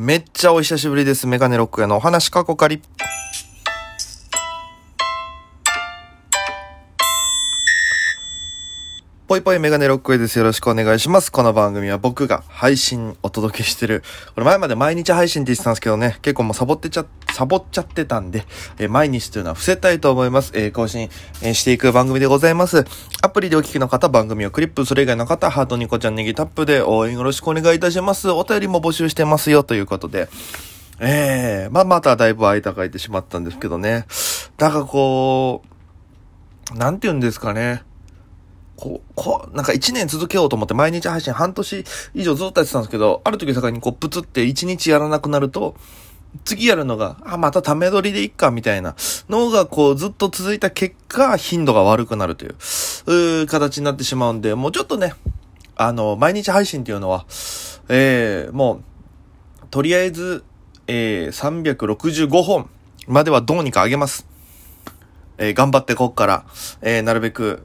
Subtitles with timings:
[0.00, 1.26] めっちゃお久しぶりです。
[1.26, 2.80] メガネロックへのお話過去仮。
[9.28, 10.38] ぽいぽいメガネロックへです。
[10.38, 11.30] よろしくお願いします。
[11.30, 14.02] この番組は僕が配信お届けしてる。
[14.34, 17.04] これ前まで毎日配信って言ってたんですけどね、結構もうサボってちゃ、
[17.34, 18.46] サボっちゃってたんで、
[18.78, 20.52] えー毎日というのは伏せたいと思います。
[20.54, 21.10] えー更新、
[21.42, 22.86] えーしていく番組でございます。
[23.20, 28.30] アプリでお聞きの方、番組をクリップ、それ以外の方、ハートニコちゃんネギタップで応援よろしくお願いいたします。
[28.30, 30.30] お便りも募集してますよ、ということで。
[31.00, 34.06] ええまあまただいぶ間が空いてしまったんですけどね。
[34.56, 35.62] だからこ
[36.74, 37.82] う、なんて言うんですかね。
[38.78, 45.74] こう、こう、なんか一年続けようと思って毎日配信半年以上ずっとやってたんですけど、ある時境にこうプツって一日やらなくなると、
[46.44, 48.94] 次やるのが、あ、またため撮りでいっか、みたいな
[49.28, 55.12] のがこうずっと続いた結果、頻度が悪くなるという、うー形になってしまうんで、もうちょっとね、
[55.74, 57.26] あの、毎日配信っていうのは、
[57.88, 58.74] ええも
[59.64, 60.44] う、とりあえず、
[60.86, 62.70] えー、365本
[63.08, 64.24] まではどうにか上げます。
[65.38, 66.44] えー頑張ってこっから、
[66.80, 67.64] えーなるべく、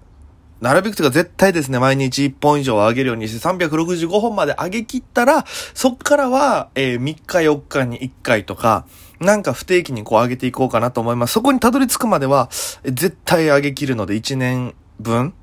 [0.63, 8.85] なるべくというか絶対ですね、毎日1本以上上げるようにして365本まで上げ切ったら、そっからは、えー3日4日に1回とか、
[9.19, 11.33] なんか不定期にこう上げていこうかなと思います。
[11.33, 12.47] そこにたどり着くまでは、
[12.85, 15.33] 絶対上げ切るので1年分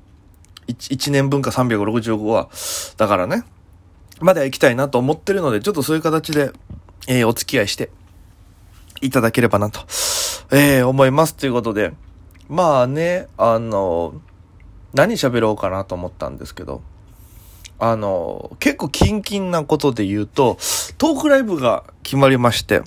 [0.67, 2.49] ？1, 1年分か365は、
[2.97, 3.43] だからね、
[4.21, 6.51] までは行きたいなと思ってるので、ちょっとそういう形で、
[7.07, 7.91] えーお付き合いして
[9.01, 9.81] いただければなと、
[10.49, 11.35] えー思います。
[11.35, 11.93] ということで、
[12.49, 14.19] まあね、あの、
[14.93, 16.81] 何喋ろうかなと思ったんですけど、
[17.79, 20.57] あの、結構キンキンなことで言うと、
[20.97, 22.83] トークライブが決まりまして、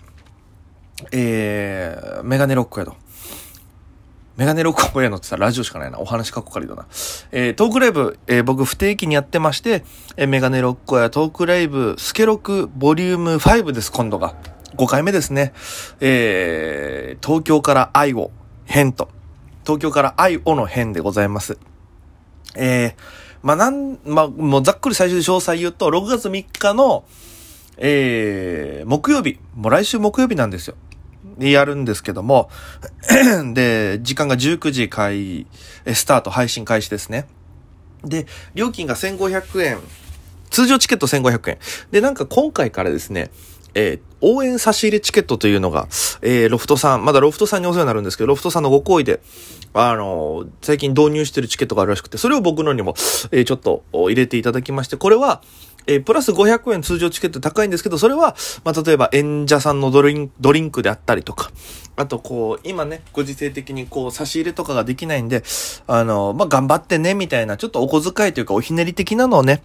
[1.10, 2.94] えー、メガネロックやと。
[4.36, 5.98] メガネロックやのって言ったらラジオしかないな。
[6.00, 6.86] お話かっこかりだな。
[7.30, 9.84] えー、トークライブ、えー僕不定期にやってまして、
[10.16, 14.34] えーメガネロックやトークライブ、スケロクボリューム5です、今度が。
[14.76, 15.52] 5回目ですね。
[16.00, 18.32] えー、東京から愛を
[18.64, 19.08] 編と。
[19.64, 21.58] 東京から愛をの編でございます。
[22.54, 22.94] えー、
[23.42, 27.04] まあ、なん、まあ、もうざっくり最初で詳細言うと、6月3日の、
[27.76, 30.76] えー、木曜日、もう来週木曜日なんですよ。
[31.38, 32.48] で、やるんですけども、
[33.54, 35.46] で、時間が19時開、
[35.92, 37.26] スタート、配信開始ですね。
[38.04, 39.78] で、料金が1500円。
[40.50, 41.58] 通常チケット1500円。
[41.90, 43.30] で、なんか今回からですね、
[43.74, 45.86] えー応援差し入れチケットというのが、
[46.22, 49.20] えーロフトさん、まだロフトさんにお世話になるんですけど、ロフトさんのご好意で、
[49.74, 52.94] あのー最近導入してるチケットがあるらしくて、それを僕のにも、
[53.32, 55.42] えーちょっと入れていただきまして、これは、
[55.86, 58.34] えプラス500円通常チケット高いんですけど、それは、
[58.64, 61.50] まあ、例えば演者さんのドリンドリンクであったりとか、
[61.96, 65.42] あとこう、今ね、ご時世的にこう、差し入れとかができないんで、
[65.86, 69.62] あのまあ、頑張ってね、みたいな、ちょっとお小遣いというか、おひねり的なのをね、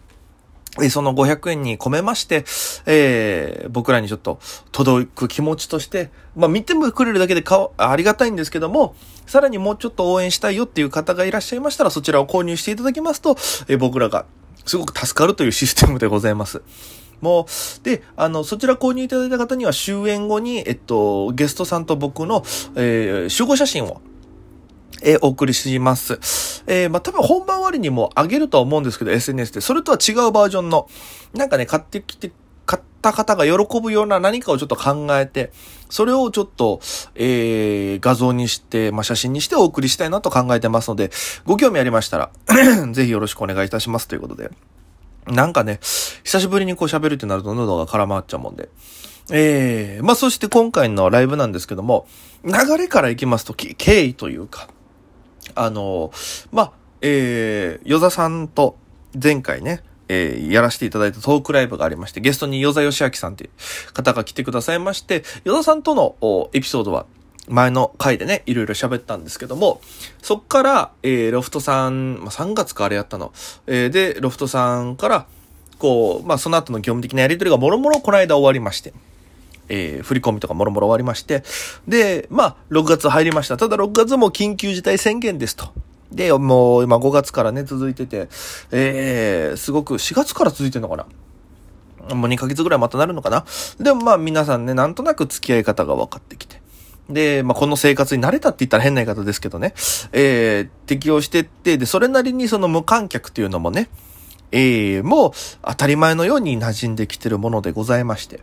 [0.89, 2.45] その500円に込めまして、
[2.85, 4.39] えー僕らにちょっと
[4.71, 8.95] 届く気持ちとして、まあ見てもくれるだけでかありがたいんですけども、
[9.25, 13.31] さらにもうちょっと応援したいよっていう方がいらっしゃいましたら、そちらを購入していただきますと、
[13.67, 14.25] えー僕らが
[14.65, 16.61] すごく助かるというシステムでございます。
[17.21, 17.47] も
[17.81, 22.43] う、で、あの、そちら購入いただいた方には終演後に、えっと、ゲストさんと僕の、
[22.75, 24.01] えー集合写真を、
[25.01, 26.19] えーお送りします。
[26.67, 29.61] えーまあ、多分本番終わりにも上げるとは思うんですけど、SNS で。
[29.61, 30.87] それとは違うバージョンの、
[31.33, 32.31] なんかね、買ってきて、
[32.65, 35.51] 買った方が喜ぶような何かをちょっと考えて、
[35.89, 36.79] それをちょっと、
[37.15, 41.11] えー画像にして、まあ、写真にしてお送りしたいなと考えてますので、
[41.45, 42.31] ご興味ありましたら、
[42.93, 44.51] ぜひよろしくお願いいたしますということで。
[45.27, 45.79] なんかね、
[46.23, 48.69] 久しぶりにこう喋るってなると喉が絡まっちゃうもんで。
[49.31, 52.07] ええまあそして今回のライブなんですけども、
[52.43, 54.69] 流れからいきますと、経緯というか、
[55.55, 56.11] あの、
[56.51, 56.71] まあ、
[57.01, 58.77] えー、与座さんと
[59.21, 67.05] 前回ね、えー、やらせていただいたトークライブがありまして、ゲストに与座義明さんっていう方が来てくださいまして、与座さんとのエピソードは
[67.47, 69.81] 前の回でね、いろいろ喋ったんですけども、
[70.21, 73.31] そっから、えー、ロフトさん、まあ、3月かあれやったの。
[73.67, 75.27] えー、で、ロフトさんから、
[75.77, 78.93] こう、まあ、その後の業務的なやりとりがもろもろこの間終わりまして、
[79.69, 81.43] えー、振り込みとかもろもろ終わりまして、
[81.87, 83.57] で、まあ、6月入りました。
[83.57, 85.69] ただ6月も緊急事態宣言ですと。
[86.11, 88.29] で、もう今5月からね、続いてて、
[88.71, 91.05] えー、すごく4月から続いてんのかな
[92.15, 93.45] もう2ヶ月ぐらいまたなるのかな
[93.79, 96.61] でもまあ皆さんね、なんとなく付き合い方が分かってきて。
[97.09, 99.73] で、まあこの生活に慣れたって言ったら変な言い方ですけどね、
[100.11, 103.89] えー、適応してって、で、それなりにその無観客っていうのもね、
[104.51, 105.31] ええもう
[105.61, 108.39] 当たり前のように馴染んできてるものでございまして。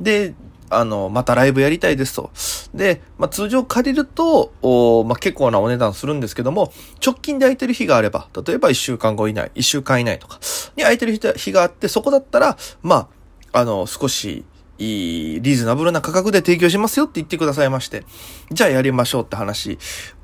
[0.00, 0.34] で、
[0.70, 2.30] あの、またライブやりたいですと。
[2.74, 6.72] で、まあ、通常借りると、おまあ、結構なお値段するんですけども、
[7.04, 10.40] 直近で空いてる日があれば、例えば1週間後以内、1週間以内とか
[10.76, 13.08] に空いてる日があって、そこだったら、ま
[13.52, 14.44] あ、あの、少し、
[14.78, 18.04] いい、リーズナブルな価格で提供しますよって言ってくださいまして、
[18.50, 19.78] じゃあやりましょうって話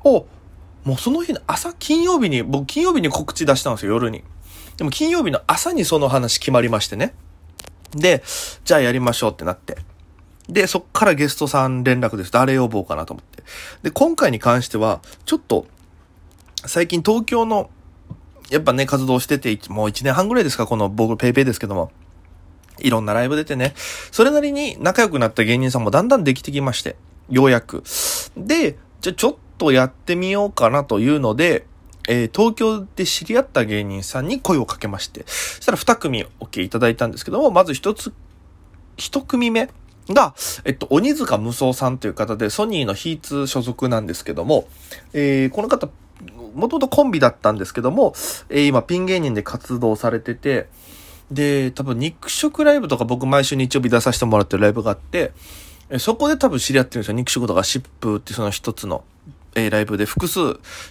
[0.05, 0.27] を、
[0.85, 4.23] もうその日の朝、金曜日に、僕金曜日に告知出したんですよ、夜に。
[4.77, 7.15] でも金曜日の朝にその話決まりましてね。
[7.93, 8.23] で、
[8.65, 9.79] じゃあやりましょうってなって。
[10.49, 12.33] で、そっからゲストさん連絡です。
[12.33, 13.43] 誰呼ぼうかなと思って。
[13.83, 15.67] で、今回に関しては、ちょっと、
[16.67, 17.71] 最近東京の、
[18.51, 21.91] やっぱね、活動してて、もう1年半ぐらいですか、この僕、ペイペイですけども。
[22.81, 23.73] いろんなライブ出てね、
[24.11, 26.97] それなりに仲良くなった芸人さんもだんだんできてきまして、
[27.31, 27.85] ようやく。
[28.37, 31.67] で、じゃちょっとやってみようかなというので、
[32.09, 38.13] えー、東京で知り合った芸人さんに声をかけまして、そしたら2組 OK いただいたんですけども、まず1つ、
[38.99, 39.71] 1組目
[40.11, 40.35] が、
[40.65, 44.69] えっと、鬼塚無双さんという方で、ソニーのヒーツ所属なんですけども、
[45.13, 45.89] えー、この方、
[46.55, 48.15] もともとコンビだったんですけども、
[48.49, 50.69] えー、今ピン芸人で活動されてて、
[51.31, 55.33] で、多分肉食ライブとか僕毎週日曜日出させてもらってるライブがあって、
[55.99, 57.15] そこで多分知り合ってるんですよ。
[57.15, 59.05] 肉食とかシップってその一つの、
[59.55, 60.41] えー、ライブで複数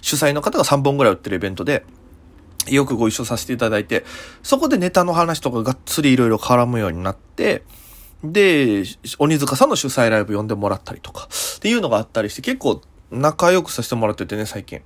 [0.00, 1.84] 主催の方が3本ぐらい売ってるイベントで、
[2.68, 4.04] よくご一緒させていただいて、
[4.42, 7.62] そこでネタの話とかがっつりいろいろ絡むようになって、
[8.22, 8.84] で、
[9.18, 12.80] 鬼塚さんの主催ライブ呼んでもらったりとか、っていうのがあったりして、結構
[13.10, 14.80] 仲良くさせてもらっててね、最近。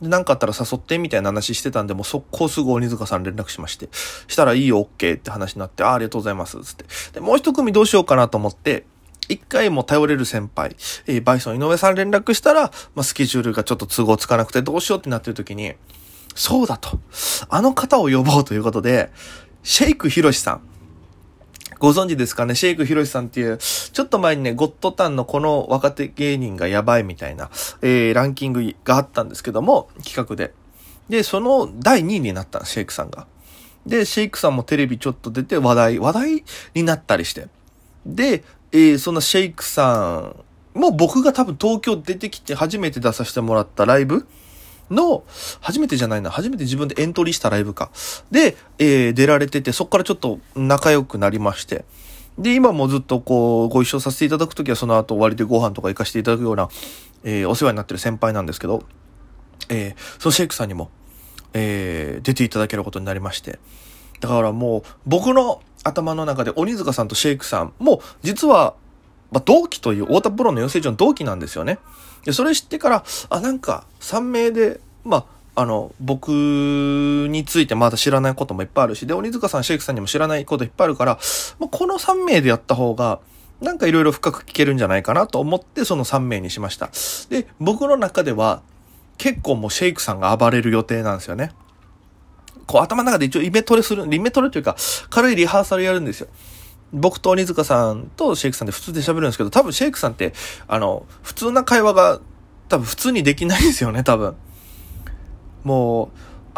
[0.00, 3.88] で、なんかあったら誘ってみたいな話してたんで、もう速攻すぐ鬼塚さん連絡しまして、
[4.28, 6.84] したらいいよ、OK って話になって、ああ、ありがとうございます、つって。
[7.14, 8.84] で、もう一組どうしようかなと思って、
[9.28, 10.76] 一回も頼れる先輩、
[11.06, 15.74] えー、バイソン井上さん連絡したら、まあ、スケジュールがちょっと都合つかなくてどうしようってなってる時に、
[16.34, 16.98] そうだと。
[17.48, 19.10] あの方を呼ぼうということで、
[19.62, 20.60] シェイクヒロシさん。
[21.78, 22.54] ご存知ですかね？
[22.54, 27.50] シェイクヒロシさんっていう、ちょっと前にね、ゴッドタンのこの若手芸人がやばいみたいな、
[27.82, 30.54] えー、ランキングがあったんですけども、企画で。
[31.08, 33.26] で、その第2位になったシェイクさんが。
[33.86, 36.44] で、シェイクさんもテレビちょっと出て話題、話題
[36.74, 37.48] になったりして。
[38.04, 38.42] で、
[38.72, 40.32] えー、そんなシェイクさ
[40.74, 44.26] んも僕が多分東京出てきて初めて出させてもらったライブ
[44.90, 45.24] の、
[45.60, 47.90] 初めてじゃないな、初めて自分でエントリーしたライブか。
[48.30, 51.84] で、えー、出られてて、そっからちょっと仲良くなりまして。
[52.38, 56.68] で、今もずっとこう、ご一緒させていただくときはその後終わりでご飯とか行かせていただくような、
[57.24, 58.84] えー、お世話になってる先輩なんですけど、
[59.68, 60.90] えー、そのシェイクさんにも、
[61.54, 63.58] えー、出ていただけることになりまして。
[64.20, 68.74] だからもう、僕の頭の中で鬼塚さんとシェイクさんも、実は、
[69.30, 71.78] まあ、同期という、太田プロの養成所の同期なんですよね。
[72.24, 75.18] で、それ知ってから、あ、なんか、3名で、ま
[75.54, 76.28] あ、あの、僕
[77.30, 81.18] についてまだ知らないこともいっぱいあるし、で、鬼塚さん、シェイクさんにも知らないこといっぱいあるから、
[81.58, 83.20] まあ、この3名でやった方が、
[83.60, 86.90] なんかいろいろ深く聞けるんじゃないかなと思って、その3名にしました。
[87.30, 88.62] で、僕の中では、
[89.18, 91.52] 結構もうシェイクさんが暴れる予定なんですよね。
[92.66, 94.76] こう頭の中で一応イメトレする、イメトレというか、
[95.08, 96.28] 軽いリハーサルやるんですよ。
[96.92, 100.32] 僕と鬼塚さんとシェイクさんで普通で喋るんですけど、多分シェイクさんって、
[100.68, 102.20] あの、普通な会話が
[102.68, 104.36] 多分普通にできないですよね、多分。
[105.64, 106.08] もう、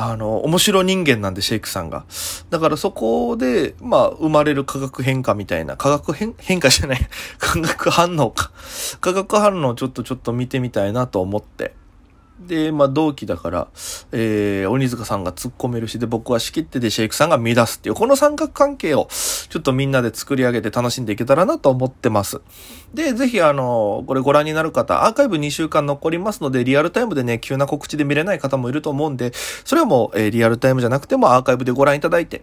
[0.01, 2.05] あの、面白人間なんで、シェイクさんが。
[2.51, 7.01] だからそこで、まあ、生まれる化学変化みたいな、化学変、変化じゃない、
[7.39, 8.53] 化学反応か。
[9.01, 11.75] 化学反応をちょっとちょっと見てみたいなと思って。
[12.41, 13.69] で、まあ、同期だから、
[14.13, 22.41] えー、鬼塚さんが突っ込めるし、で、僕は仕切ってでシェイクさんが乱すっていう、この三角関係を、ちょっとみんなで作り上げて楽しんでいけたらなと思ってます。
[22.95, 29.33] で、ぜひ、あの、これご覧になる方、アーカイブ2週間残りますので、リアルタイムでね、急な告知で見れない方もいると思うんで、
[29.65, 32.43] それはもう、えー、リアルタイムじゃなくてもアーカイブでご覧いただいて、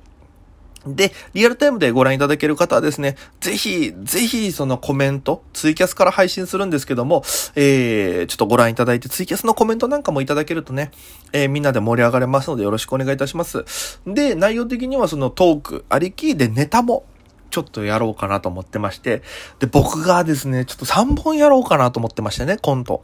[0.86, 7.24] で、リアルタイムでご覧いただける方はですね、ぜひ、ぜひそのコメント、ツイキャスから配信するんですけども、
[7.56, 10.92] えー、ちょっとご覧いただいて、ツイキャスのコメントなんかもいただけるとね、
[11.34, 13.66] えー、みんなで盛り上がれますのでよろしくお願いいたします。
[14.06, 17.06] で、内容的にはそのトークありきでネタも、
[17.50, 19.22] ちょっとやろうかなと思ってまして、
[19.60, 23.02] で、僕がですね、ちょっと3本やろうかなと思ってましてね、コント。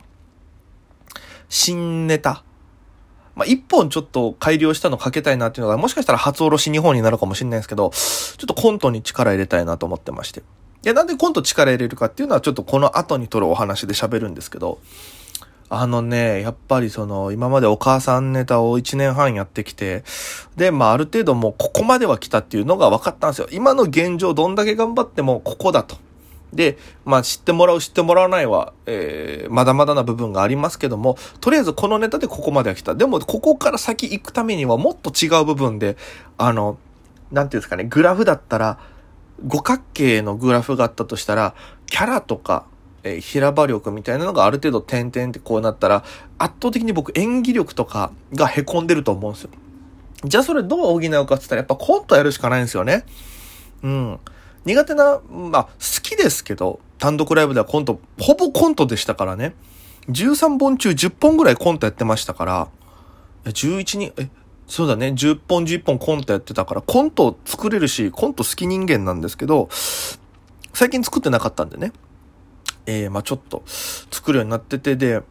[1.48, 2.44] 新ネタ。
[3.36, 10.44] まあ、一本ちょっと改良したのかけたいなっていうのが、もしかしたら初おろし日本になるかもしれないんですけど、ちょっとコントに力入れたいなと思ってまして。
[10.82, 14.80] で、なんでコント力入れるかっていうのはちょっとこの後に撮るお話で喋るんですけど、
[15.74, 20.04] あのね、やっぱりその、今までお母さんネタを1年半やってきて、
[20.58, 23.48] で、まあある程度もうここまでは来たっていうのが分かったんですよ。
[23.52, 25.96] 今の現状どんだけ頑張ってもここだと。
[26.53, 32.96] で、まあ知ってもらう知ってもらわないは、えー、まだまだな部分がありますけども、とりあえずこのネタでここまでは来た。
[32.96, 35.98] でも、ここから先行くためにはもっと違う部分で、
[36.38, 36.77] あの、
[37.31, 38.79] なんていうんですかね、グラフだったら、
[39.48, 41.55] 五角形のグラフがあったとしたら、
[41.88, 42.65] キャラとか、
[43.03, 46.03] えー、平場力みたいなのがある程度点々ってこうなったら、
[46.38, 49.50] 圧倒的に僕演技力とかが凹んでると思うんですよ。
[50.24, 53.05] じゃあそれどう補うかって言ったらやっぱコントやるしかないんですよね。
[53.81, 54.20] うん。
[54.65, 59.56] 苦手な、まあ、好きですけど、単独ライブではコント、ほぼコントでしたからね。
[60.10, 62.68] 13本中10本ぐらいコントやってましたから、
[63.46, 64.30] 11人、え、
[64.68, 69.70] そうだね、10本11本コントやってたから、コント作れるし、コント好き人間なんですけど、
[70.74, 71.91] 最近作ってなかったんでね。
[72.86, 75.22] えー、まあちょっと作るようになってて、で、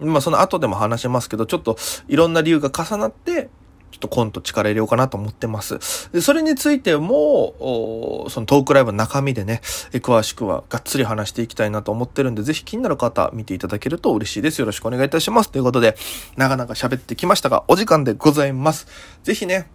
[0.00, 1.76] まあその後でも話しますけど、ちょっと
[2.08, 3.50] いろんな理由が重なって、
[3.90, 6.10] ちょっとコント力入れようかなと思ってます。
[6.12, 9.60] で、それについても、そのトークライブの中身でね、
[9.94, 14.60] 詳しくはがっつり話していきたいなと思ってるんで、ぜひ気になる方見ていただけると嬉しいです。
[14.60, 15.50] よろしくお願いいたします。
[15.50, 15.96] ということで、
[16.36, 18.86] なかなか喋ってきましたが、お時間でございます。
[19.22, 19.68] ぜひね、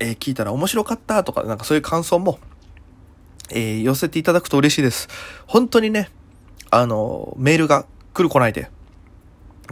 [0.00, 2.38] えー、聞いたら面白かったとか、なんかそういう感想も、
[3.50, 5.08] えー、寄せていただくと嬉しいです。
[5.46, 6.10] 本当にね、
[6.70, 8.70] あの、メールが来る来ないで、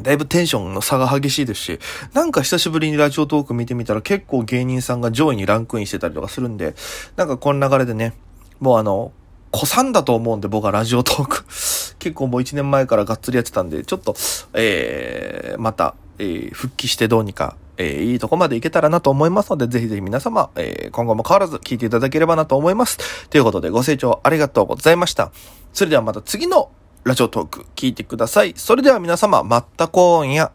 [0.02, 1.78] だいぶテンションの差が激しいですし、
[2.12, 6.74] なんか久しぶりにラジオトーク見てみたら結構芸人さんが上位にランクインしてたりとかするんで、
[7.16, 8.14] なんかこの流れでね、
[8.60, 9.12] もうあの、
[9.50, 11.44] 子さんだと思うんで僕はラジオトーク
[11.98, 14.14] 結構もう1年前からがっつりやってたんで、ちょっと、
[14.54, 23.28] えー、また、えー、復帰してどうにか、えー、いいとこまでいけたらなと思いますので、ぜひぜひ皆様、えー、今後も変わらず聞いていただければなと思います。
[23.30, 25.30] ということでご清聴ありがとうございました。
[25.72, 26.70] それではまた次の
[27.08, 28.52] ラジオトーク聞いてください。
[28.54, 30.52] それでは皆様、まった今夜。